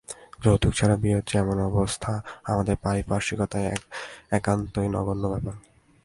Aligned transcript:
যৌতুক 0.43 0.73
ছাড়া 0.73 0.95
বিয়ে 0.95 1.17
হচ্ছে 1.17 1.33
এমন 1.37 1.57
অবস্থা 1.61 2.11
আমাদের 2.43 2.75
পারিপার্শ্বিকতায় 2.83 3.67
একান্তই 4.31 4.87
নগণ্য 4.95 5.23
ব্যাপার। 5.27 5.55